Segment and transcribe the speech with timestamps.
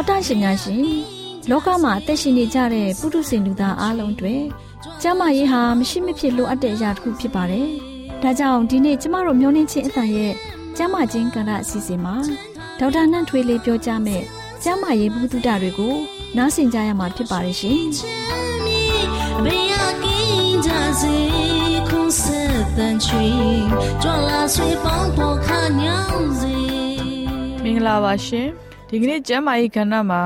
[0.00, 0.84] တော်တရှင်များရှင်
[1.50, 4.34] လောကမှာအသက်ရှင်နေကြတဲ့ပုထုဇဉ်လူသားအလုံးတွေ
[5.02, 7.68] ကျမ်းမာရေးဟာမရှိမဖြစ်လိုအပ်တဲ့အရာတစ်ခုဖြစ်ပါတယ်။
[8.22, 10.32] ဒါကြောင့်ဒီနေ့ကျမတို့မျိုးနှင်းချင်းအသံရဲ့
[10.76, 12.16] ကျမ်းမာခြင်းကဏ္ဍအစီအစဉ်မှာ
[12.78, 14.22] ဒေါက်တာနှန့်ထွေးလေးပြောကြားမယ်။
[14.62, 15.94] ကျမ်းမာရေးဘုဒ္ဓတွေကို
[16.36, 17.80] နားဆင်ကြရမှာဖြစ်ပါရဲ့ရှင်။
[19.44, 19.74] ဘေးရ
[20.04, 20.70] ကင်းကြ
[21.00, 21.16] စေ
[21.88, 23.26] ခုဆက်တန်ချွေ
[24.02, 25.48] ကြွလာဆွေပေါင်းပေါ်ခ
[25.80, 26.56] ညောင်းစေ
[27.62, 28.50] မင်္ဂလာပါရှင်။
[28.92, 30.22] ဒီကနေ့ကျမ်းမာရေးကဏ္ဍမှာ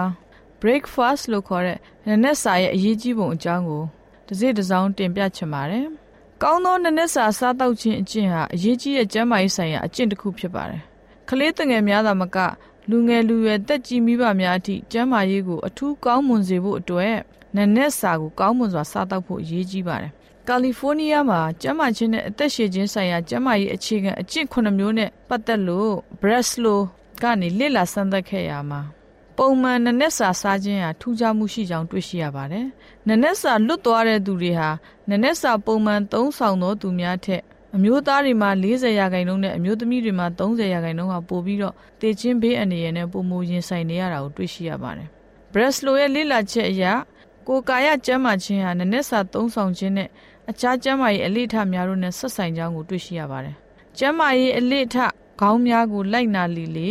[0.60, 3.82] breakfast လို့ခေါ်တဲ့နနက်စာရဲ့အရေးကြီးပုံအကြောင်းကို
[4.26, 5.86] တစ်စိတစ်စောင်းတင်ပြချင်ပါတယ်။
[6.42, 10.80] ကောင်းသောနနက်စာစားတောက်ခြင်းအကျင့်ဟာအရေးကြီးတဲ့ကျန်းမာရေးဆိုင်ရာအကျင့်တစ်ခုဖြစ်ပါတယ်။
[11.28, 12.36] ကလေးငယ်များသာမက
[12.91, 17.14] လူငယ်လူရွယ်တက်ကြီးမိဘများအထိကျန်းမာရေးကိုအထူးကောင်းမွန်စေဖို့အတွက်
[17.56, 20.12] နနက်စာကိုကောင်းမွန်စွာစားတောက်ဖို့အရေးကြီးပါတယ်။
[20.48, 26.80] ကယ်လီဖိုးနီးယားမှာကျန်းမာခြင်းနဲ့အသက်ရှည်ခြင်းဆိုင်ရာကျန်းမာရေးအခြေခံအကျင့်9မျိုးနဲ့ပတ်သက်လို့ Breslow
[27.24, 28.80] ကနေလေ့လာစမ်းသပ်ခဲ့ရမှာ
[29.38, 32.66] ပုံမှန်နနက်စာစားခြင်းဟာထူးခြားမှုရှိကြောင်းတွေ့ရှိရပါတယ်။
[33.08, 34.70] နနက်စာလွတ်သွားတဲ့သူတွေဟာ
[35.10, 37.42] နနက်စာပုံမှန်သုံးဆောင်သောသူများထက်
[37.76, 45.08] အမျိုးသားတွေမှာ40ရာခိုင်နှုန်းနဲ့အမျိုးသမီးတွေမှာ30ရာခိုင်နှုန်းကပိုပြီးတော့တည်ခြင်းဘေးအန္တရာယ်နဲ့ပုံမူရင်ဆိုင်နေရတာကိုတွေ့ရှိရပါတယ်။
[45.52, 46.84] Breslow ရဲ့လေ့လာချက်အရ
[47.48, 50.08] ကိုယ်ကာယကျန်းမာခြင်းဟာနနက်စာသုံးဆောင်ခြင်းနဲ့
[50.50, 53.54] အခြားကျန်းမာရေးအလေ့အထများတို့နဲ့ဆက်ဆိုင်ကြောင်းကိုတွေ့ရှိရပါတယ်။
[53.98, 54.96] ကျန်းမာရေးအလေ့အထ
[55.41, 56.88] ခေါင်းများကိုလိုက်နာလီလေ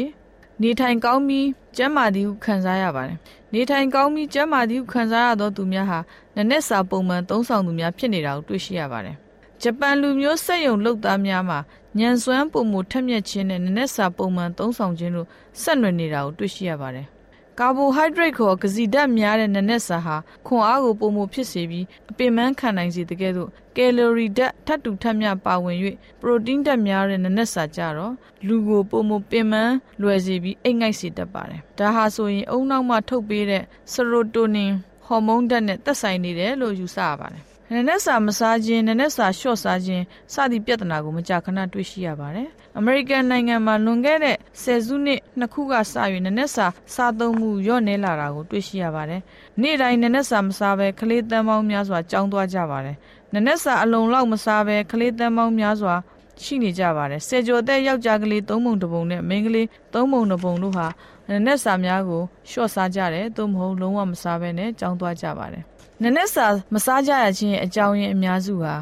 [0.64, 1.48] နေထိုင်ကောင်းပြီး
[1.78, 3.18] ကျန်းမာသည်ဟုခံစားရပါတယ်။
[3.54, 6.00] နေထိုင်ကောင်းပြီးကျန်းမာသည်ဟုခံစားရသောသူများဟာ
[6.36, 9.16] နနက်စာပုံမှန်သုံးဆောင်သူများဖြစ်နေတာကိုတွေ့ရှိရပါတယ်။
[9.62, 11.60] ဂျပန်လူမျိုးစက်ယုံလုပ်သားများမှာ
[12.00, 15.28] ညံစွမ်းပုံမှုထက်မြက်ခြင်းနဲ့နနက်စာပုံမှန်သုံးဆောင်ခြင်းတို့
[15.62, 17.06] ဆက်နွယ်နေတာကိုတွေ့ရှိရပါတယ်
[17.60, 20.16] ကာဘိုဟိုက်ဒရိတ်ခေါ်ကစီဓာတ်များတဲ့နနက်စာဟာ
[20.48, 25.78] ခွန်အားကိုပုံမှုဖြစ်စေပြီးအပင်ပန်းခံနိုင်စေတကယ်သို့ကယ်လိုရီဓာတ်ထပ်တူထပ်မျှပါဝင်၍
[26.22, 28.14] ပရိုတင်းဓာတ်များတဲ့နနက်စာကြတော့
[28.48, 33.64] လူကိုပုံမှုပင်ပန်းလွယ်စေပြီးအိတ်ငိုက်စေတတ်ပါတယ်။ဒါဟာဆိုရင်အုံနောက်မှထုတ်ပေးတဲ့
[33.94, 34.72] ဆရိုတိုနင်
[35.06, 40.04] ဟော်မုန်းဓာတ်နဲ့သက်ဆိုင်နေတယ်လို့ယူဆရပါတယ် နနက်စာမစားခြင်းနနက်စာလျှော့စားခြင်း
[40.34, 42.48] စသည့်ပြဿနာကိုမကြာခဏတွေ့ရှိရပါတယ်။
[42.78, 45.80] အမေရိကန်နိုင်ငံမှာလွန်ခဲ့တဲ့ဆယ်စုနှစ်နှစ်ခုကစ၍
[46.26, 46.66] နနက်စာ
[46.96, 49.22] စားသုံးမှုလျော့နည်းလာတာကိုတွေ့ရှိရပါတယ်။
[49.62, 52.98] နေ့တိုင်းနနက်စာမစားဘဲကလေးတန်းပေါင်းများစွာကြောင်းသွားကြပါတယ်။
[53.34, 55.96] နနက်စာအလုံးလောက်မစားဘဲကလေးတန်းပေါင်းများစွာ
[56.42, 60.88] ရှိနေကြပါတယ်။ဆယ်ကျော်သက်ယောက်ျားကလေး၃ပုံတစ်ပုံနဲ့မိန်းကလေး၃ပုံတစ်ပုံတို့ဟာ
[61.30, 65.64] နနက်စာများကိုလျှော့စားကြတယ်သို့မဟုတ်လုံးဝမစားဘဲနဲ့ကြောင်းသွားကြပါတယ်
[66.04, 68.74] နနက်စာမစားကြရခြင်းအကြောင်းရင်းအများစုဟာ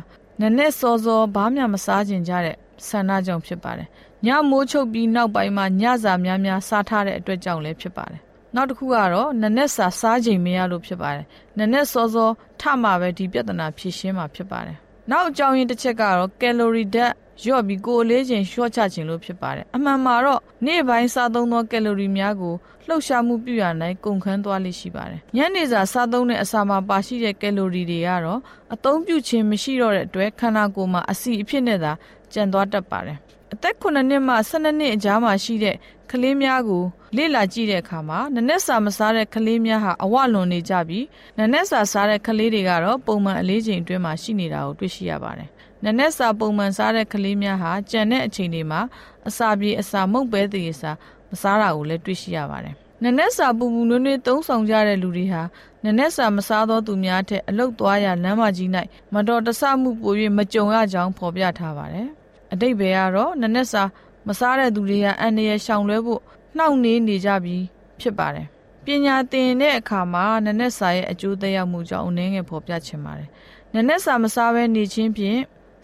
[0.41, 2.55] နနက်စောစောဘာမှမစားခြင်းကြတဲ့
[2.87, 3.87] ဆန္ဒကြောင့်ဖြစ်ပါတယ်။
[4.25, 8.21] ညမိုးချုပ်ပြီးနောက်ပိုင်းမှာညစာများများစားထားတဲ့အတွက်ကြောင့်လည်းဖြစ်ပါတယ်။
[8.55, 11.25] နောက်တစ်ခုကတော့နနက်စာစားချိန်မရလို့ဖြစ်ပါတယ်။
[11.59, 12.29] နနက်စောစော
[12.61, 14.77] ထမှပဲဒီပြဿနာဖြေရှင်းမှာဖြစ်ပါတယ်။
[15.11, 17.13] နောက်အကြောင်းရင်းတစ်ချက်ကတော့ကယ်လိုရီဓာတ်
[17.43, 22.55] လျော့ပြီးကိုယ်လေးချိန်လျှော့ချခြင်းလို့ဖြစ်ပါတယ်။အမှန်မှာတော့နေ့ပိုင်းစားသုံးသောကယ်လိုရီများကို
[22.87, 28.39] လှုပ်ရှားမှုပြုရနိုင်ကုန်ခန်းသွားလိမ့်ရှိပါတယ်။ညနေစာစားသုံးတဲ့အစာမှာပါရှိတဲ့ကယ်လိုရီတွေကတော့
[28.73, 31.91] အသုံးပြုခြင်းမရှိတော့တဲ့အတွက်ခန္ဓာကိုယ်မှာအဆီအဖြစ်နဲ့သာ
[32.33, 33.17] ကျန်သွားတတ်ပါတယ်။
[33.53, 35.75] အသက်9နှစ်မှ12နှစ်အကြားမှာရှိတဲ့
[36.11, 36.83] ကလေးများကို
[37.17, 41.05] လေ့လာကြည့်တဲ့အခါမှာနနက်စာမစားတဲ့ကလေးများဟာအဝလွန်နေကြပြီး
[41.39, 45.49] နနက်စာစားတဲ့ကလေးတွေကတော့ပုံမှန်အလေးချိန်အတွင်းမှာရှိနေတာကိုတွေ့ရှိရပါတယ်။
[45.85, 48.81] နနက်စာပုံမှန်စားတဲ့ကလေးများဟာကြံတဲ့အချိန်တွေမှာ
[49.27, 50.91] အစာပြေအစာမုတ်ပဲတည်စာ
[51.31, 55.41] မစားတာကိုလည်းတွေ့ရှိရပါတယ်။နနက်စာပူပူနွေးနွေးသုံးဆောင်ကြတဲ့လူတွေဟာ
[55.85, 58.69] နနက်စာမစားသောသူများထက်အလုတ်သွားရလမ်းမကြီး၌
[59.13, 62.07] မတော်တဆမှုပို၍မကြုံရကြောင်းဖော်ပြထားပါတယ်။
[62.53, 63.83] အတိတ်ဘယ်ကတော့နနက်စာ
[64.27, 66.21] မစားတဲ့သူတွေကအန္တရာယ်ရှောင်လွှဲဖို့
[66.57, 67.63] နှောင့်နှေးနေကြပြီး
[68.01, 68.47] ဖြစ်ပါတယ်။
[68.85, 73.29] ပညာသင်တဲ့အခါမှာနနက်စာရဲ့အကျိုးသက်ရောက်မှုကြောင့်အနည်းငယ်ဖော်ပြချင်ပါတယ်။
[73.75, 75.39] နနက်စာမစားဘဲနေခြင်းဖြင့်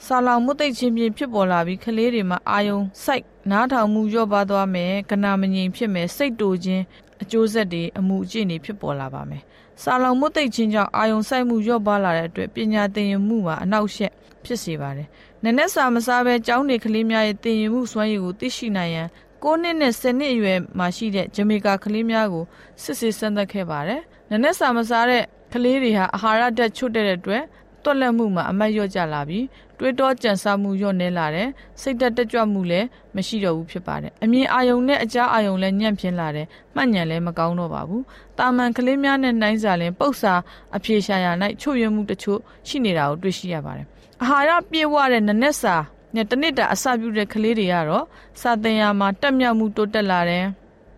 [0.05, 6.83] ဆာလောင်မှုသိခြင်းဖြင့်ဖြစ်ပေါ်လာပြီးကလေးတွေမှာအာယုံစိုက်နားထောင်မှုလျော့ပါသွားမယ်ကနာမငြိမ်ဖြစ်မယ်စိတ်တူခြင်း
[7.21, 9.41] အကျိုးဆက်တွေအမှုအကျင့်တွေဖြစ်ပေါ်လာပါမယ်။
[9.83, 14.11] ဆာလောင်မှုသိခြင်းကြောင့်အာယုံစိုက်မှုလျော့ပါလာတဲ့အတွက်ပညာသင်ယူမှုမှာအနောက်ရှက်
[14.45, 15.07] ဖြစ်စေပါတယ်။
[15.44, 19.07] နနက်စာမစားဘဲကျောင်းနေကလေးများရဲ့သင်ယူမှုစွမ်းရည်ကိုသိရှိနိုင်ရန်
[19.44, 22.45] 9နှစ်နဲ့10နှစ်အရွယ်မှာရှိတဲ့ဂျမေကာကလေးများကို
[22.83, 24.01] စစ်ဆေးစမ်းသပ်ခဲ့ပါတယ်။
[24.31, 25.23] နနက်စာမစားတဲ့
[25.53, 27.44] ကလေးတွေဟာအာဟာရဓာတ်ချွတ်တဲ့အတွက်
[27.87, 29.45] တွက်လက်မှုမှာအမတ်လျော့ကျလာပြီး
[29.77, 31.49] တွေးတောကြံစမှုလျော့နေလာတယ်
[31.81, 38.03] စိတ်သက်တက်ကြွမှုလည်းမရှိတော့ဘူးဖြစ်ပါတယ်အမြင်အာယုံနဲ့အကြားအာယုံလည်းညံ့ဖျင်းလာတယ်မှတ်ဉဏ်လည်းမကောင်းတော့ပါဘူး
[38.37, 40.33] တာမန်ကလေးများနဲ့နှိုင်းစာလင်ပုတ်စာ
[40.75, 41.27] အဖြေရှာရ၌
[41.61, 43.85] ချို့ယွင်းမှုတချို့ရှိနေတာကိုတွေ့ရှိရပါတယ်
[44.21, 45.75] အာဟာရပြည့်ဝတဲ့နနက်စာ
[46.15, 48.05] နဲ့တနစ်တာအစာပြုတဲ့ကလေးတွေကတော့
[48.41, 50.45] စာသင်ရာမှာတက်မြောက်မှုတိုးတက်လာတယ်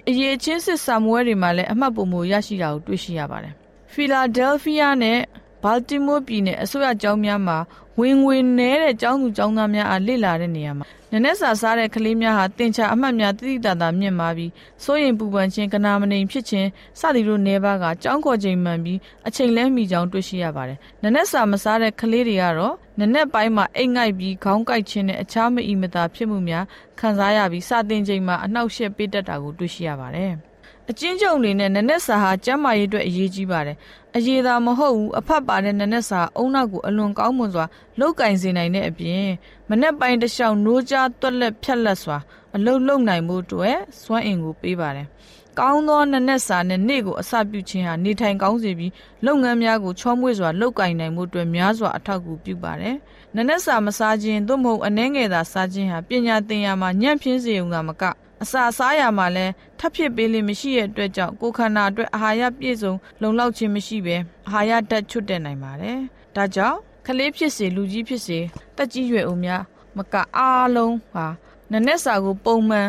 [0.09, 3.53] အရေးချင်းစစ်စာမွဲတွေမှာလည်းအမှတ်ပုံမူရရှိတာကိုတွေ့ရှိရပါတယ်
[3.93, 5.19] ဖီလာဒဲလ်ဖီးယားနဲ့
[5.63, 7.57] ဘာလ်တီမိုးပြည်နယ်အစိုးရကျောင်းများမှာ
[7.99, 14.51] ဝင်ငွေနည်းတဲ့ကျောင်းသူကျောင်းသားများအားလေ့လာတဲ့နေရာမှာနနက်စာစားတဲ့ကလေးများဟာတင်ချာအမှတ်များတိတိတသာမြင့်မာပြီး
[14.83, 16.67] စိုးရင်ပူပန်ခြင်းကနာမနေဖြစ်ခြင်း
[16.99, 26.65] စသည်တို့နေပါကကျောင်းခေါ်ချိန်မှန်ပြီးအချိန်လဲမိကြောင်းတွေ့ရှိရပါတယ်။နနက်စာမစားတဲ့ကလေးတွေကတော့နနက်ပိုင်းမှာအိတ်ငိုက်ပြီးခေါင်းကိုက်ခြင်းနဲ့အခြားမအီမသာဖြစ်မှုများ
[26.99, 30.33] ခံစားရပြီးစတင်ချိန်မှာအနှောက်အယှက်ပေးတတ်တာကိုတွေ့ရှိရပါတယ်။
[30.91, 33.77] အချင်းချုပ်အနေနဲ့နနက်စာဟာကျန်းမာရေးအတွက်အရေးကြီးပါတယ်။
[34.15, 37.65] အရေးသာမဟုတ်ဘူးအဖတ်ပါတဲ့နနက်စာအုံနောက်ကိုအလွန်ကောင်းမွန်စွာ
[37.99, 39.25] လုတ်ကင်စေနိုင်တဲ့အပြင်
[39.69, 42.17] မနက်ပိုင်းတစ်လျှောက်နိုးကြားသွက်လက်ဖြက်လက်စွာ
[42.55, 45.07] အလုတ်လုံနိုင်မှုအတွက်စွမ်းအင်ကိုပေးပါတယ်။
[45.59, 48.91] ကောင်းသောနနက်စာနဲ့နေ့ကိုအစပြုခြင်းဟာနေထိုင်ကောင်းစေပြီး
[49.25, 52.95] လုပ်ငန်းများကိုချောမွေ့စွာလုပ်ကင်နိုင်မှုအတွက်များစွာအထောက်အကူပြုပါတယ်။
[53.35, 58.03] နနက်စာမစားခြင်းသို့မဟုတ်အနှဲငယ်သာစားခြင်းဟာပညာသင်ရာမှာညံ့ဖျင်းစေုံသာမက
[58.43, 59.45] အစာစားရမှာလဲ
[59.79, 64.15] ထပ်ဖြစ်ပေးလိမ့်မရှိတဲ့အတွက်ကြောင့်ကိုခန္ဓာအတွက်အာဟာရပြည့်စုံလုံလောက်ခြင်းမရှိပဲ
[64.47, 65.97] အာဟာရဓာတ်ချွတ်တက်နိုင်ပါတယ်။
[66.35, 68.39] ဒါကြောင့်ကလေးဖြစ်စေလူကြီးဖြစ်စေ
[68.77, 69.63] တက်ကြီးရွယ်ဦးများ
[69.97, 71.25] မကအားလုံးဟာ
[71.71, 72.87] နနက်စာကိုပုံမှန်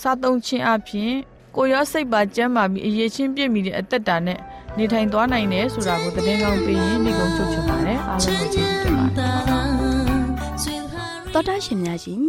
[0.00, 1.12] စားသုံးခြင်းအပြင်
[1.56, 4.38] ကိုရောစိတ်ပါကျန်းမာပြီးအရေးချင်းပြည့်မီတဲ့အသက်တာနဲ့
[4.76, 9.71] နေထိုင်သွားနိုင်တယ်ဆိုတာကိုသတင်းကောင်းပေးရင်နေကုန်ချုပ်ချင်ပါတယ်အားလုံးကိုကျေးဇူးတင်ပါတယ်
[11.42, 12.24] တော်တာရှင်များရှင်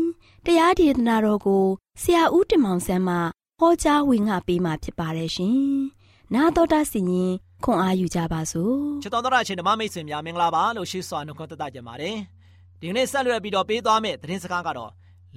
[0.46, 1.64] တရားဒေသနာတော်ကို
[2.02, 3.16] ဆရာဦးတင်မောင်ဆန်းမှ
[3.60, 5.58] ဟောကြားဝင်ငါပေးมาဖြစ်ပါတယ်ရှင်။
[6.34, 7.32] နာတော်တာစီရင်
[7.64, 12.16] ခွန်အားယူကြပါစို့။ချစ်တော်တော်ရှင်ဓမ္မမိတ်ဆွေများမင်္ဂလာပါလို့ရှိစွာနှုတ်ခွန်းသက်ကြပါတယ်။
[12.80, 14.92] ဒီနေ့ဆက်လွယ်ပြီးတော့ပေးသွားမယ့်သတင်းစကားကတော့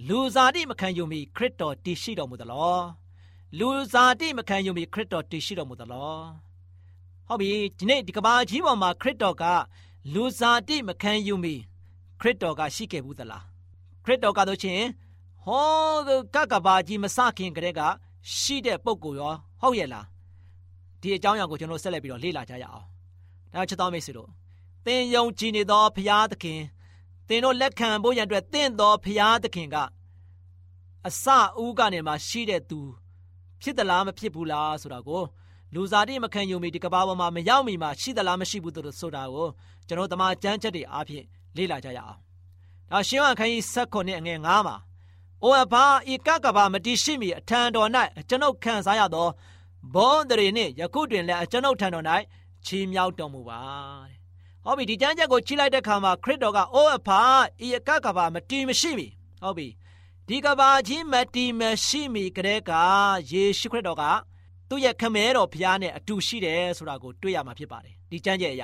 [0.08, 2.80] လူစားတိမခံယူမီခရစ်တော်တည်ရှိတော်မူသလား။
[3.58, 6.20] လူစားတိမခံယူမီခရစ်တော်တည်ရှိတော်မူသလား။
[7.28, 9.44] ဟုတ်ပြီဒီနေ့ဒီကဘာကြီးပေါ်မှာခရစ်တော်က
[10.14, 11.54] လူစားတိမခံယူမီ
[12.20, 13.44] ခရစ်တော်ကရှိခဲ့ဘူးသလား။
[14.06, 14.84] ခရစ်တော်ကတို့ချင်း
[15.44, 15.96] ဟော
[16.34, 17.80] ကကဘာကြီးမစခင်ကတည်းက
[18.36, 20.06] ရှိတဲ့ပုံကိုရောဟုတ်ရဲ့လား
[21.00, 22.84] ဒီအကြောင်းအရာကိုကျွန်တော်ဆက်လက်ပြီးတော့လေ့လာကြရအောင်
[23.54, 24.28] ဒါချစ်တော်မိတ်ဆွေတို့
[24.86, 26.60] သင်ယုံကြည်နေသောဖရာသခင်
[27.28, 29.76] သင်တို့လက်ခံဖို့ရန်အတွက်သင်တော်ဖရာသခင်က
[31.06, 31.26] အစ
[31.62, 32.80] ဦးကနေမှရှိတဲ့သူ
[33.62, 35.22] ဖြစ်သလားမဖြစ်ဘူးလားဆိုတာကို
[35.74, 39.48] လူစားတိမခံယုံမီဒီကဘာပေါ်မှာမရောက်မီမှာရှိသလားမရှိဘူးတို့ဆိုတာကို
[39.86, 41.24] ကျွန်တော်တမန်ကျမ်းချက်တွေအားဖြင့်
[41.56, 42.18] လေ့လာကြရအောင်
[42.90, 44.76] ဒါရှင်းဝခန်းကြီး၁၉နဲ့အငယ်9မှာ
[45.42, 47.88] အိုအဘာဤကကဘာမတိရှိမီအထံတော်၌
[48.28, 49.28] ကျွန်ုပ်ခံစားရသော
[49.94, 52.04] ဘောဒရီနှင့်ယခုတွင်လည်းကျွန်ုပ်ထံတော်၌
[52.66, 53.60] ချီးမြှောက်တော်မူပါ
[54.08, 54.16] တဲ့။
[54.64, 57.20] ဟုတ်ပြီဒီကျမ်းချက်ကိုချိလိုက်တဲ့ခါမှာခရစ်တော်ကအိုအဖာ
[57.66, 59.06] ဤကကဘာမတိမရှိမီ
[59.42, 59.68] ဟုတ်ပြီ
[60.28, 62.72] ဒီကဘာကြီးမတိမရှိမီကတဲ့က
[63.30, 64.04] ယေရှုခရစ်တော်က
[64.68, 68.62] သူ့ရဲ့ခမဲတော်ဘုရားနဲ့အတူရှိတယ်ဆိုတာကိုတွေ့ရမှာဖြစ်ပါတယ်ဒီကျမ်းချက်အရ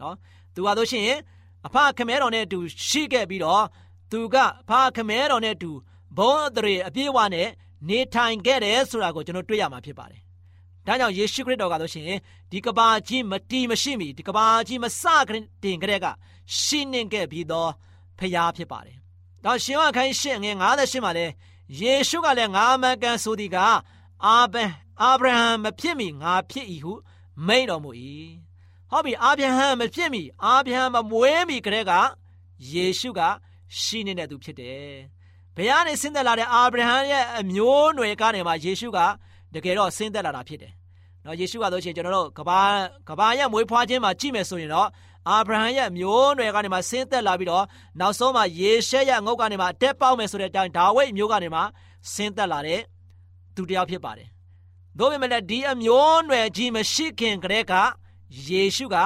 [0.00, 0.14] နော်
[0.54, 1.18] သူကဆိုရှင်
[1.66, 3.64] အဖခမဲတော်နဲ့အတူရှိခဲ့ပြီးတော့
[4.10, 4.36] သူက
[4.68, 5.70] ဖခမဲတော်နဲ့အတူ
[6.16, 7.48] ဘုန်းအတရေအပြည့်အဝနဲ့
[7.88, 10.20] နေထိုင်ခဲ့တယ်ဆိုတာကိုကျွန်တော်တွေ့ရမှာဖြစ်ပါတယ်။
[10.86, 12.18] ဒါကြောင့်ယေရှုခရစ်တော်ကဆိုရှင်
[12.52, 15.30] ဒီကဘာကြီးမတီးမရှိမီဒီကဘာကြီးမစက
[15.62, 16.06] တင်ကြတဲ့က
[16.60, 17.70] ရှင်းနေခဲ့ပြီးတော့
[18.18, 18.96] ဖရားဖြစ်ပါတယ်။
[19.44, 21.26] ဒါရှင်ဝခိုင်းရှင်းငယ်58မှာလဲ
[21.80, 23.56] ယေရှုကလည်းငါမကန်ဆိုဒီက
[24.26, 24.70] အာဗန်
[25.02, 26.92] အာဗြဟံမဖြစ်မီငါဖြစ်၏ဟု
[27.46, 27.90] မိန့်တော်မူ၏။
[28.92, 31.92] ဟောပြီအာဗြဟံမဖြစ်မီအာဗြဟံမမွေးမီကလေးက
[32.72, 33.20] ယေရှုက
[33.80, 34.90] ရှိနေတဲ့သူဖြစ်တယ်။
[35.56, 38.98] ဘယ်ကနေဆင်းသက်လာတဲ့အာဗြဟံရဲ့အမျိုးအနွယ်ကနေမှယေရှုက
[39.54, 40.72] တကယ်တော့ဆင်းသက်လာတာဖြစ်တယ်။
[41.24, 42.60] နော်ယေရှုကဆိုရှင်ကျွန်တော်တို့ကဘာ
[43.08, 44.88] ကဘာရဲ့မွေးဖွားခြင်းမှာကြည့်မယ်ဆိုရင်တော့
[45.28, 47.64] အာဗြဟံရဲ့မျိုးအနွယ်ကနေမှဆင်းသက်လာပြီးတော့
[48.00, 51.60] နောက်ဆုံးမှာယေရှဲရဲ့ငုတ်ကနေမှအတက်ပေါက်မယ်ဆိုတဲ့အတိုင်းဒါဝိဒ်မျိုးကနေမှ
[52.12, 52.80] ဆင်းသက်လာတဲ့
[53.54, 54.28] သူတစ်ယောက်ဖြစ်ပါတယ်။
[54.98, 57.74] သို့ပေမဲ့ဒီအမျိုးအနွယ်ကြီးမရှိခင်ကတည်းက
[58.46, 58.96] ယေရှုက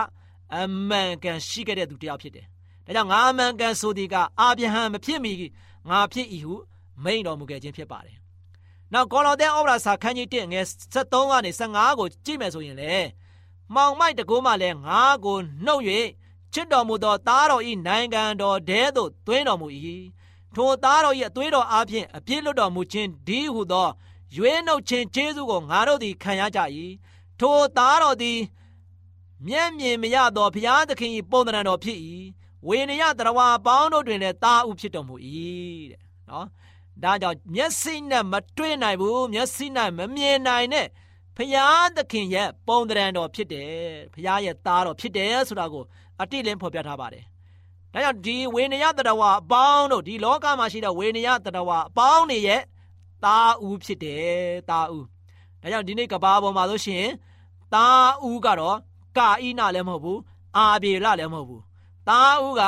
[0.55, 2.47] အမှန်ကန်ရှိခဲ့တဲ့သူတစ်ယောက်ဖြစ်တယ်။
[2.87, 5.33] ဒါကြောင့်ငါအမှန်ကန်ဆိုဒီကအာဗြဟံမဖြစ်မီ
[5.89, 6.57] ငါဖြစ်၏ဟု
[7.05, 8.17] မိန်တော်မူခဲ့ခြင်းဖြစ်ပါတယ်။
[8.93, 10.65] နောက်ကောလောသဲဩဝါဒစာခန်းကြီး1ငယ်
[10.95, 12.95] 73ကနေ15ကိုကြည့်မယ်ဆိုရင်လေ
[13.75, 15.83] မှောင်မိုက်တကိုးမှလည်းငါကိုနှုတ်၍
[16.53, 19.69] ချစ်တော်မူသောသားတော်ဤနိုင်ငံတော်တဲသို့သွင်းတော်မူ၏
[20.55, 23.89] ထိုသားတော်၏အသွေးတော်အားဖြင့်အပြည့်လွတ်တော်မူခြင်းဒီဟုသော
[24.37, 26.61] ရွေးနှုတ်ခြင်းကျေးဇူးကိုငါတို့သည်ခံရကြ၏
[27.41, 28.39] ထိုသားတော်သည်
[29.45, 31.99] မျက်မြင်မရသောဘုရားသခင်၏ပုံသဏ္ဍာန်တော်ဖြစ်၏
[32.69, 35.15] ဝေနယတရဝါပေါင်းတို့တွင်လည်းတာဥဖြစ်တော်မူ၏
[35.91, 36.01] တဲ့
[36.31, 36.47] နော်
[37.03, 40.87] ဒါကြောင့်မျက်စိနဲ့မတွေ့နိုင်ဘူးမျက်စိနဲ့မမြင်နိုင်တဲ့
[41.37, 41.67] ဖရာ
[41.97, 43.73] သခင်ရဲ့ပုံသဏ္ဍာန်တော်ဖြစ်တယ်
[44.15, 45.85] ဖရာရဲ့သားတော်ဖြစ်တယ်ဆိုတာကို
[46.21, 47.25] အတိလင်းဖော်ပြထားပါတယ်
[47.93, 52.63] ဒါကြောင့်ဒီဝေနယတရဝါအပေါင်းတို့ဒီလောကမှာရှိတဲ့ဝေနယတရဝါအပေါင်းတွေရဲ့
[53.25, 54.27] သားဦးဖြစ်တယ်
[54.71, 55.05] သားဦး
[55.63, 57.07] ဒါကြောင့်ဒီနေ့ကဘာပေါ်မှာဆိုရှင်
[57.75, 58.79] သားဦးကတော့
[59.19, 60.21] ကာဣနလည်းမဟုတ်ဘူး
[60.57, 61.63] အာဘေလလည်းမဟုတ်ဘူး
[62.09, 62.63] သားဦးက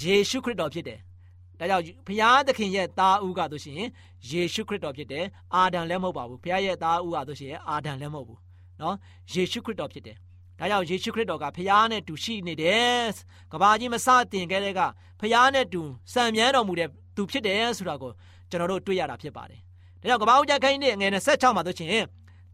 [0.00, 0.98] ယေရှုခရစ်တော်ဖြစ်တယ်။
[1.58, 3.82] ဒါကြောင့်ဘုရားသခင်ရဲ့သားဦးကဆိုရှင်
[4.30, 8.38] ယေရှုခရစ်တော်ဖြစ်တယ်။အာဒံလည်းမဟုတ်ပါဘူး။ဘုရားရဲ့သားဦးကဆိုရှင်အာဒံလည်းမဟုတ်ဘူး။
[8.80, 8.96] နော်
[9.32, 10.16] ယေရှုခရစ်တော်ဖြစ်တယ်။
[10.58, 13.04] ဒါကြောင့်ယေရှုခရစ်တော်ကဘုရားနဲ့တူရှိနေတယ်။
[13.52, 14.80] ကဘာကြီးမစတင်ခဲ့တဲ့က
[15.20, 18.12] ဘုရားနဲ့တူစံမြန်းတော်မူတဲ့သူဖြစ်တယ်ဆိုတာကို
[18.50, 19.60] ကျွန်တော်တို့တွေ့ရတာဖြစ်ပါတယ်။
[20.00, 22.04] ဒါကြောင့်ကဘာဦးကြခိုင်းတဲ့ငယ်26မှာဆိုရှင်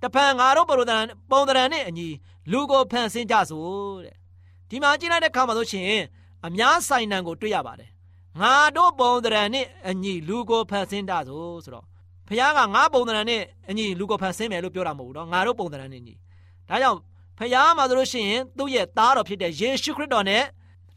[0.03, 2.09] တဖန်ငါတို့ပုံသဏ္ဍာန်ပုံသဏ္ဍာန်နဲ့အညီ
[2.53, 4.15] လူကိုဖန်ဆင်းကြစို့တဲ့
[4.71, 5.87] ဒီမှာကြည့်လိုက်တဲ့အခါမှာဆိုရှင်
[6.47, 7.91] အများဆိုင်နံကိုတွေ့ရပါတယ်
[8.41, 11.85] ငါတို့ပုံသဏ္ဍာန်နဲ့အညီလူကိုဖန်ဆင်းတာဆိုဆိုတော့
[12.29, 16.15] ဖခင်ကငါပုံသဏ္ဍာန်နဲ့အညီလူကိုဖန်ဆင်းမယ်လို့ပြောတာမဟုတ်ဘူးနော်ငါတို့ပုံသဏ္ဍာန်နဲ့ညီ
[16.69, 16.99] ဒါကြောင့်
[17.39, 20.45] ဖခင်မှာဆိုလို့ရှိရင်သူ့ရဲ့သားတော်ဖြစ်တဲ့ယေရှုခရစ်တော်နဲ့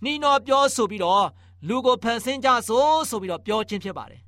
[0.03, 1.25] နှီးတော်ပြောဆိုပြီးတော့
[1.67, 4.21] လူကိုဖန်ဆင်းကြဆိုဆိုပြီးတော့ပြောခြင်းဖြစ်ပါတယ်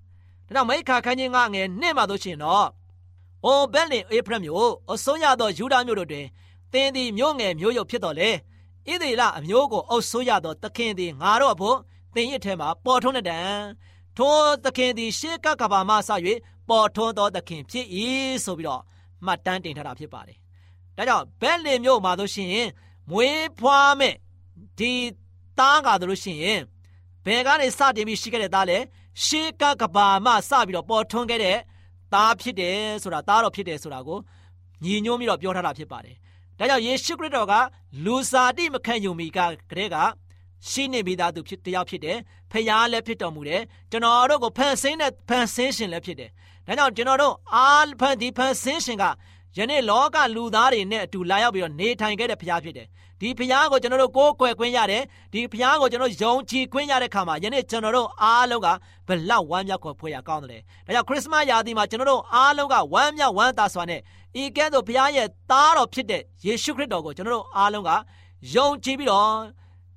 [0.47, 2.67] ဒါကြောင့်မိခါခန်းချင်းကငယ်နှစ်မှာဆိုရှင်တော့
[3.45, 6.25] အိုဘက်လင်အေဖရမျိုးအစိုးရသောယူဒာမျိုးတို့တွင်
[6.73, 8.29] သင်သည်မျိုးငယ်မျိုးရုပ်ဖြစ်တော်လေ
[8.89, 11.77] ဣသေလအမျိုးကိုအုပ်ဆိုးရသောသခင်သည်ငါတို့အဖို့
[12.15, 13.39] သင်ရထဲမှာပေါ်ထွန်းတဲ့တံ
[14.17, 16.09] ထိုသခင်သည်ရှေးကကဘာမဆ၍
[16.69, 17.85] ပေါ်ထွန်းသောသခင်ဖြစ်၏
[18.45, 18.81] ဆိုပြီးတော့
[19.25, 20.37] မှတ်တမ်းတင်ထားတာဖြစ်ပါတယ်။
[20.97, 22.65] ဒါကြောင့်ဘက်လင်မျိုးမှာဆိုရှင်
[23.11, 24.15] မွေးဖွားမဲ့
[24.79, 24.91] ဒီ
[25.59, 26.39] သားကားတို့ရှင်
[27.25, 28.77] ဘယ်ကနေစတင်ပြီးရှိခဲ့တဲ့သားလဲ
[29.23, 31.57] ရှေးကကဘာမစပြီးတော့ပေါ်ထွန်းခဲ့တဲ့
[32.13, 34.19] သားဖြစ်တယ်ဆိုတာသားတော်ဖြစ်တယ်ဆိုတာကို
[34.83, 36.15] ညီညွတ်ပြီးတော့ပြောထားတာဖြစ်ပါတယ်
[36.59, 37.53] ဒါကြောင့်ယေရှုခရစ်တော်က
[38.05, 39.39] လူစားတိမခံယူမီက
[39.71, 39.95] ကလေးက
[40.69, 42.17] ရှိနေပြီးသားသူဖြစ်တယောက်ဖြစ်တယ်
[42.51, 43.61] ဖခင်လည်းဖြစ်တော်မူတယ်
[43.91, 46.29] ကျွန်တော်တို့ကိုဖန်ဆင်းတဲ့ဖန်ဆင်းရှင်လည်းဖြစ်တယ်
[46.67, 49.05] ဒါကြောင့်ကျွန်တော်တို့အားဖန်ဒီဖန်ဆင်းရှင်က
[49.57, 52.87] ယနေ့လောကလူသားတွေနဲ့အတူလာရောက်ပြီးတော့နေထိုင်ခဲ့တဲ့ဖခင်ဖြစ်တယ်
[53.21, 58.67] ဒီဖခင်ကိုကျွန်တော်တို့ကိုးကွယ်ခွင့်ရတယ်ဒီဖခင်ကိုကျွန်တော်ယုံကြည်ခွင့်ရတဲ့ခါမှာယနေ့ကျွန်တော်တို့အားလုံးက
[59.07, 64.01] ဘလောက်ဝမ်းမြောက်ဖွယ်ရကောင်းတယ်ဒါကြောင့်ခရစ်စမတ်ရာသီမှာကျွန်တော်တို့အားလုံးကဝမ်းမြောက်ဝမ်းသာစွာနဲ့
[64.41, 67.91] ဤကဲ့သို့ဘုရားရဲ့သားတော်ဖြစ်တဲ့ယေရှုခရစ်တော်ကိုကျွန်တော်တို့အားလုံးက
[68.55, 69.29] ယုံကြည်ပြီးတော့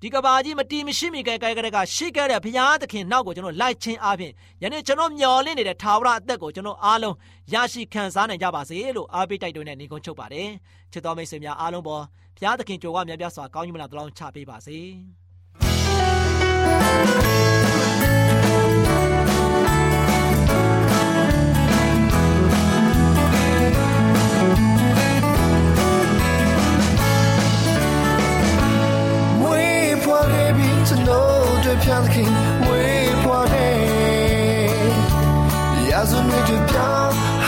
[0.02, 7.16] ဒီကဘာကြီးမတီးမရှိမိကဲကဲကဲကရှိခဲ့တဲ့ဘုရားသခင်နောက်ကိုကျွန်တော်လိုက်ချင်းအားဖြင့်ယနေ့ကျွန်တော်မျှော်လင့်နေတဲ့ထာဝရအသက်ကိုကျွန်တော်အားလုံး
[7.52, 10.48] ရရှိခံစားနိုင်ကြပါစေလို့အားပေးတိုက်တွန်းတဲ့နေကုန်းချုပ်ပါတယ်
[10.92, 12.04] ချစ်တော်မိတ်ဆွေများအားလုံးပေါ်
[12.36, 14.78] ဘုရားသခင်ကြိုကမြတ်ပြစွာကောင်းကြီးမလားတလောင်းချပေးပါစေ
[30.92, 32.30] ကျွန်တော်တို့ဖျားသခင်
[32.66, 33.78] ဝေးပွားတယ်
[35.90, 37.39] ရာဇဝင်တွေပြောင်း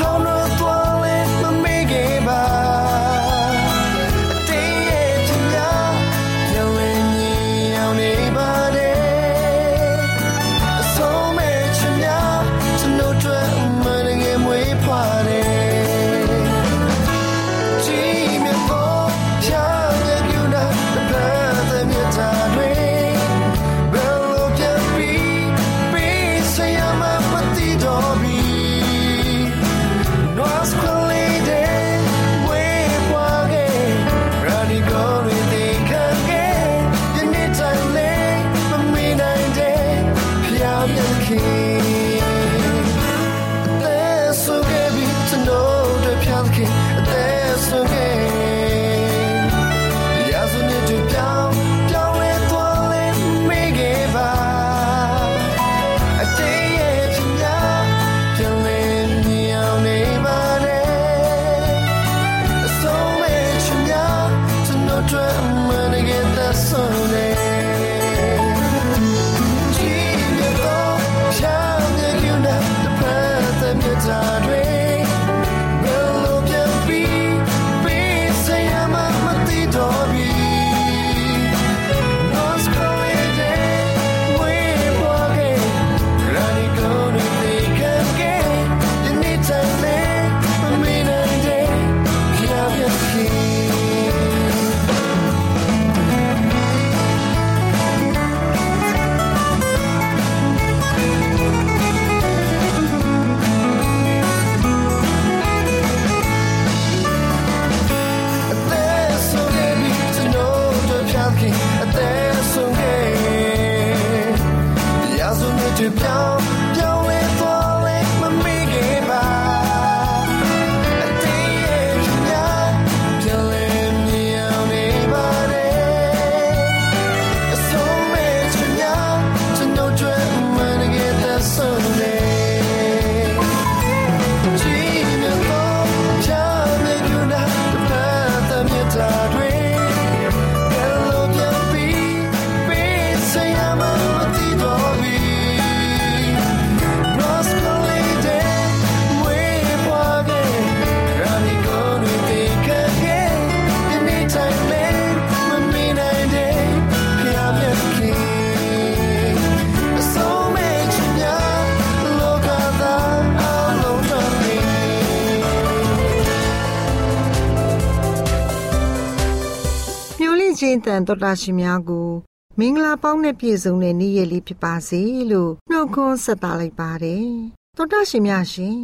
[171.02, 172.10] တန်တော်တာရှင်များကို
[172.58, 177.28] မင်္ဂလာပေါင်းနဲ့ပြည့်စုံတဲ့နေ့ရက်လေးဖြစ်ပါစေလို့နှုတ်ခွန်းဆက်သလိုက်ပါတယ်
[177.76, 178.80] တော်တာရှင်များရှင်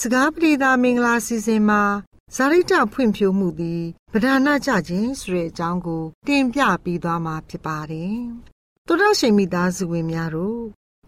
[0.00, 1.82] စကားပရိသာမင်္ဂလာစီစဉ်မှာ
[2.36, 8.18] ဇာရိတဖွင့်ဖြိုးမှုသည်ဗဒနာကြခြင်းဆိုတဲ့အကြောင်းကိုတင်ပြပြီးသွားမှာဖြစ်ပါတယ်
[8.86, 10.62] တော်တာရှင်မိသားစုဝင်များတို့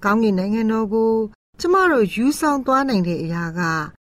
[0.04, 1.14] ကောင်းကင်နိုင်ငံတော်ကို
[1.60, 3.60] ကျမတို့ယူဆောင်သွားနိုင်တဲ့အရာက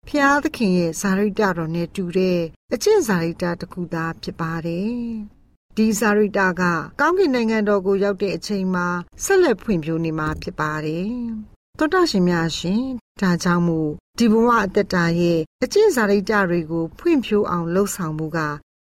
[0.07, 2.39] ဖျားသခင်ရဲ့ဇာရိတတော်နဲ့တူတဲ့
[2.73, 5.01] အကျင့်ဇာရိတတစ်ခုသာဖြစ်ပါတယ်။
[5.77, 6.61] ဒီဇာရိတက
[6.99, 8.87] ကောင်းကင်နိုင်ငံတော်ကိုရောက်တဲ့အချိန်မှာ
[9.23, 11.11] ဆက်လက်ဖွံ့ဖြိုးနေမှာဖြစ်ပါတယ်။
[11.77, 12.83] သောတာရှင်များရှင်
[13.21, 18.39] ဒါကြောင့်မို့ဒီဘဝအသက်တာရဲ့အကျင့်ဇာရိတတွေကိုဖွံ့ဖြိုးအောင်လှုပ်ဆောင်မှုက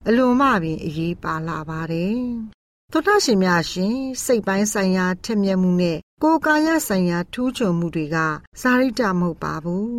[0.08, 2.18] အလွန်မှပင်အရေးပါလာပါတယ်။
[2.92, 3.94] သောတာရှင်များရှင်
[4.24, 8.16] စိတ်ပိုင်းဆိုင်ရာထက်မြက်မှုနဲ့ကိုယ်ကာယဆိုင်ရာထူးချွန်မှုတွေက
[8.60, 9.94] ဇာရိတမဟုတ်ပါဘူး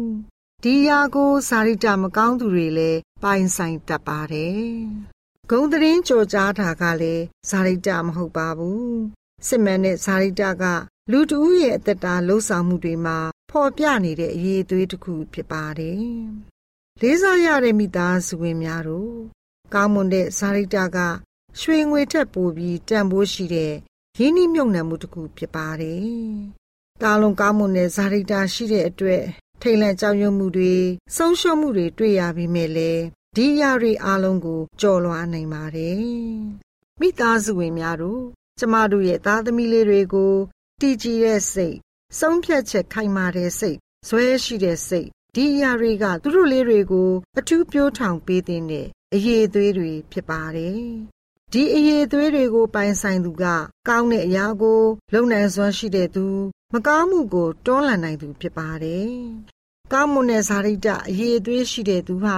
[0.63, 4.65] ဒီယာကိုစာရိတမကောင်းသူတွေလည်းပိုင်ဆိုင်တတ်ပါတယ်။
[5.51, 8.93] ဂုံသတင်းကြော်ကြားတာကလည်းစာရိတမဟုတ်ပါဘူး။
[9.47, 10.63] စစ်မှန်တဲ့စာရိတက
[11.11, 13.17] လူတဦးရဲ့အသက်တာလှုပ်ဆောင်မှုတွေမှာ
[13.51, 16.05] ဖော်ပြနေတဲ့အရေးအသွေးတစ်ခုဖြစ်ပါတယ်။
[17.01, 19.15] လေးစားရတဲ့မိသားစုဝင်များတို့
[19.73, 20.97] ကောင်းမွန်တဲ့စာရိတက
[21.61, 23.73] ရွှေငွေထက်ပိုပြီးတန်ဖိုးရှိတဲ့
[24.19, 26.07] ရင်းနှီးမြှုပ်နှံမှုတစ်ခုဖြစ်ပါတယ်။
[27.01, 29.23] တာလုံးကောင်းမွန်တဲ့ဇာရိတာရှိတဲ့အတွက်
[29.61, 30.75] ထိတ်လန့်ကြောက်ရွံ့မှုတွေ
[31.15, 32.93] ဆုံးရှုံးမှုတွေတွေ့ရပြီးမြဲလေ
[33.35, 35.99] ဒီအရာတွေအားလုံးကိုကြော်လွှားနိုင်ပါတယ်
[36.99, 38.23] မိသားစုဝင်များတို့
[38.59, 40.33] ကျမတို့ရဲ့သားသမီးလေးတွေကို
[40.81, 41.77] တည်ကြည်တဲ့စိတ်
[42.19, 48.61] ဆုံးဖြတ်ချက်ခိုင်မာတဲ့စိတ်ဇွဲရှိတဲ့စိတ်ဒီအရာတွေကသူတို့လေးတွေကိုအထူးပြိုးထောင်ပေးတဲ့
[49.13, 50.79] အရေးသွေးတွေဖြစ်ပါတယ်
[51.53, 53.45] ဒီအရေးသွေးတွေကိုပိုင်ဆိုင်သူက
[53.87, 54.81] ကောင်းတဲ့အရာကို
[55.13, 56.25] လုံနိုင်စွမ်းရှိတဲ့သူ
[56.73, 59.15] မကောင်းမှုကိုတွန်းလှန်နိုင်သူဖြစ်ပါတယ်။
[59.91, 62.37] ကောင်းမွန်တဲ့ဇာတိတအရေးအသွေးရှိတဲ့သူဟာ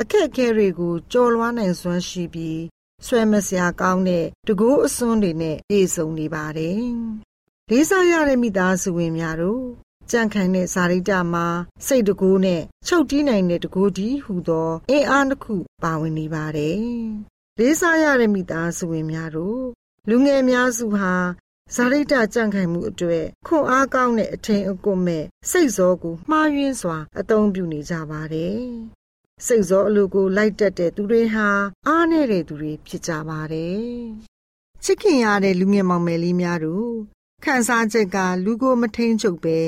[0.00, 2.62] အခက်အခဲတွေကိုကျော်လွှားနိုင်စွမ်းရှိပြီး
[3.06, 6.80] ဆွဲမစရာကောင်းတဲ့တကူအစွန်းတွေနဲ့ပြည့်စုံနေပါတယ်။
[7.70, 9.62] လေးစားရတဲ့မိသားစုဝင်များတို့
[10.10, 11.46] ကြန့်ခိုင်တဲ့ဇာတိတမှာ
[11.86, 16.78] စိတ်တကူနဲ့ချုပ်တီးနိုင်တဲ့တကူတီဟူသောအင်အားတစ်ခုပါဝင်နေပါတယ်။
[17.58, 19.62] လေးစားရတဲ့မိသားစုဝင်များတို့
[20.08, 21.14] လူငယ်များစုဟာ
[21.74, 28.60] ဇာရိတကြန့်ခိုင်မှုအတွေ့ခွန်အားကောင်းတဲ့အထင်အကွမဲ့စိတ်စောကိုမှားယွင်းစွာ အသုံးပြုနေကြပါတယ်။
[29.46, 31.48] စိတ်စောအလိုကိုလိုက်တက်တဲ့သူတွေဟာ
[31.86, 33.84] အားနေတဲ့သူတွေဖြစ်ကြပါတယ်။
[34.84, 36.92] ချစ်ခင်ရတဲ့လူငယ်မောင်မယ်လေးများတို့
[37.44, 39.58] ခံစားချက်ကလူကိုမထိန်ချုပ်ပဲ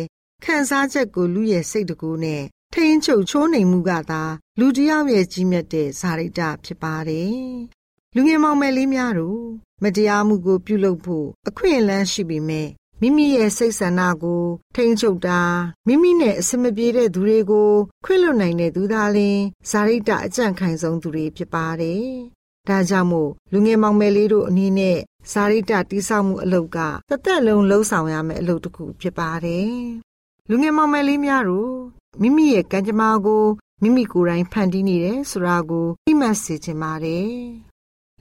[0.44, 2.42] ခံစားချက်ကိုလူရဲ့စိတ်တကူနဲ့
[2.74, 4.22] ထိန်ချုပ်ချိုးနှိမ်မှုကသာ
[4.60, 7.36] လူတယောက်ရဲ့ကြီးမြတ်တဲ့ဇာရိတဖြစ်ပါတယ်။
[8.14, 12.68] လူငယ်မောင်မယ်လေးများတို့ မတရားမှုကို ပြုလုပ်ဖို့အခွင့်အလမ်းရှိပေမဲ့
[13.00, 15.40] မိမိရဲ့စိတ်ဆန္ဒကို ထိန်းချုပ်တာ
[15.86, 17.70] မိမိနဲ့အစမပြေတဲ့သူတွေကို
[18.04, 19.38] ခွင့်လွှတ်နိုင်တဲ့သူသားလင်
[19.70, 22.06] ဇာရိတအကြံခိုင်ဆုံးသူတွေဖြစ်ပါတယ်။
[22.68, 24.98] ဒါကြောင့်မို့လူငယ်မောင်မယ်လေးတို့အနေနဲ့
[25.32, 26.78] ဇာရိတတိဆောက်မှုအလုပ်က
[27.10, 29.72] တသက်လုံးလှုံ့ဆော်ရမယ့်အလုပ်တစ်ခုဖြစ်ပါတယ်။
[30.48, 31.74] လူငယ်မောင်မယ်လေးများတို့
[32.22, 33.44] မိမိရဲ့ကံကြမ္မာကို
[33.82, 37.28] မိမိကိုယ်တိုင်ဖန်တီးနေတယ်ဆိုတာကိုသိမှတ်စေချင်ပါတယ်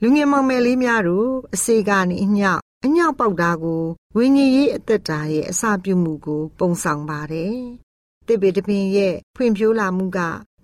[0.02, 3.82] လူငယ်မောင်မယ်လေးများတို့အစေကနေအညောက်အညောက်ပေါက်တာကို
[4.16, 7.56] ဝိညာဉ်ရေးအသက်တာရဲ့အစာပြုမှုကို ပုံဆောင်ပါတယ်။
[8.26, 10.18] တစ်ပေတပင်ရဲ့ဖွံ့ဖြိုးလာမှုက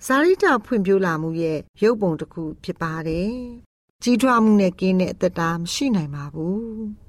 [0.07, 3.33] ဇာရိတဖွံ့ဖြိုးလာမှုရဲ့ရုပ်ပုံတစ်ခုဖြစ်ပါတယ်။
[4.03, 6.62] ကြီးထွားမှုနဲ့ကင်းတဲ့အသက်တာမရှိနိုင်ပါဘူး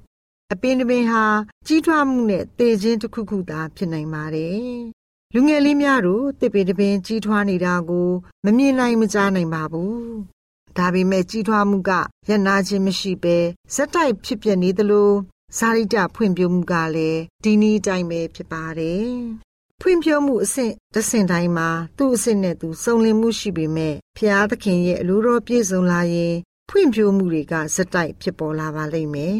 [0.53, 1.23] ။အပင်တပင်ဟာ
[1.67, 4.59] ကြီးထွားမှုနဲ့သေခြင်းတစ်ခုခုသာဖြစ်နိုင်ပါတယ်။
[5.33, 8.09] လူငယ်လေးများတို့တစ်ပေတပင်ကြီးထွားနေတာကို
[8.45, 10.34] မမြင်နိုင်မကြားနိုင်ပါဘူး
[10.77, 11.91] ဒါပေမဲ့ကြီးထွားမှုက
[12.29, 13.37] ရနာခြင်းမရှိဘဲ
[13.75, 15.11] ဇက်တိုက်ဖြစ်ပြနေသလို
[15.57, 19.09] ဇာရိတဖွံ့ဖြိုးမှုကလည်းဒီနည်းတိုင်းပဲဖြစ်ပါတယ်။
[19.81, 26.35] ဖွံ့ဖြိုးမှုအဆင့်တစ်ဆင့်တိုင်းမှာသူ့အဆင့်နဲ့သူစုံလင်မှုရှိပေမဲ့ဖျားသခင်ရဲ့အလိုတော်ပြည့်စုံလာရင်
[26.69, 29.37] ဖွံ့ဖြိုးမှုတွေကဇက်တိုက်ဖြစ်ပေါ်လာပါလိမ့်မယ်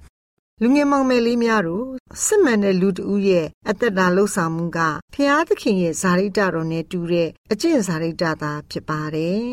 [0.62, 1.86] ။လူငယ်မောင်မယ်လေးများတို့
[2.24, 4.78] စစ်မှန်တဲ့လူတဦးရဲ့အသက်တာလှုပ်ဆောင်မှုက
[5.14, 9.46] ဖျားသခင်ရဲ့ဇာရိတတော်နဲ့တူတဲ့အကျင့်ဇာရိတသာဖြစ်ပါတယ်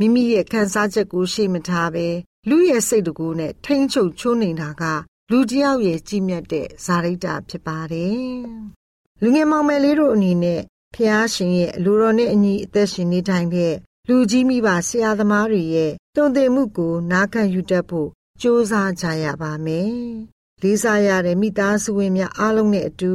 [0.00, 2.08] မိမိရဲ့ခံစားချက်ကိုရှေ့မထားဘဲ
[2.48, 4.82] လူရဲ့စိတ်တကူနဲ့ထိမ့်ချုပ်ချိုးနေတာက
[5.30, 8.38] လူတယောက်ရဲ့ကြီးမြတ်တဲ့ဇာရိတာဖြစ်ပါတယ်။
[9.20, 10.60] လူငယ်မောင်မယ်လေးတို့အနေနဲ့
[10.94, 13.74] ဖျားရှင်ရဲ့လူတော်နဲ့အညီအသက်ရှင်နေတိုင်းတဲ့
[14.08, 18.08] လူကြီးမိဘဆရာသမားတွေရဲ့တုံ့တင်မှုကိုနားခံယူတတ်ဖို့
[18.40, 19.92] ကြိုးစားကြရပါမယ်။
[20.62, 23.14] လေးစားရတဲ့မိသားစုဝင်များအားလုံးနဲ့အတူ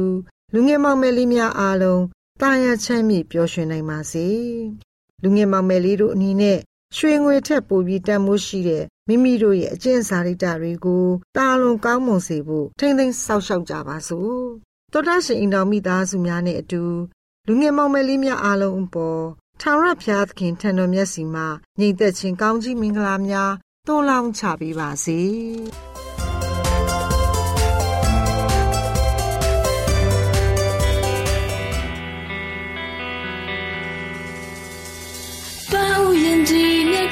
[0.52, 2.02] လူငယ်မောင်မယ်လေးများအားလုံး
[2.40, 4.26] တာယာချမ်းမြေ့ပျော်ရွှင်နိုင်ပါစေ။
[5.22, 6.58] လူငယ်မောင်မယ်လေးတို့အနေနဲ့
[6.96, 11.04] ရွှေငွေထက်ပိုပြီးတန်မိုးရှိတဲ့မိမိတို့ရဲ့အကျင့်စာရိတ္တတွေကို
[11.36, 14.38] တာလွန်ကောင်းမွန်စေဖို့ထိမ့်သိမ်းစောင့်ရှောက်ကြပါစို့
[14.92, 16.82] တောတရှင်အိမ်တော်မိသားစုများနဲ့အတူ
[17.46, 19.22] လူငယ်မောင်မယ်လေးများအားလုံးအပေါ်
[19.60, 21.46] ထာဝရဘုရားသခင်ထံတော်မျက်စီမှာ
[21.78, 23.52] ညီသက်ချင်းကောင်းကြီးမင်္ဂလာများ
[23.86, 25.20] တွန်လောင်းချပေးပါစေ။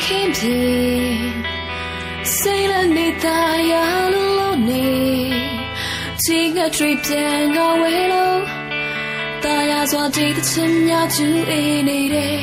[0.04, 0.60] ခင်ပြေ
[2.38, 3.72] စိတ်နဲ့နေသားရ
[4.14, 4.88] လို့လို့နေ
[6.22, 8.40] ချိန်ကထွေပြန်ငေါဝဲလို့
[9.44, 12.40] ตายาစွာကြည့်တဲ့ချင်းများကျူအေးနေတယ်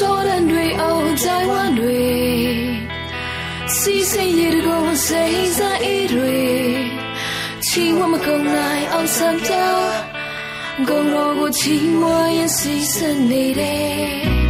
[0.00, 2.06] တော်တဲ့တွေအောင်ဇိုင်းဝမ်းတွေ
[3.78, 5.24] စီစိရတကိုစိ
[5.56, 6.38] စာအေးတွေ
[7.66, 9.96] ချီဝမကုန်နိုင်အောင်ဆံပြောင်း
[10.88, 12.96] ဂုံတော်ကိုချီမွေးရင်စီစ
[13.30, 14.47] နေတယ်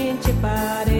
[0.00, 0.58] ရှင်ချစ်ပါ
[0.88, 0.99] တယ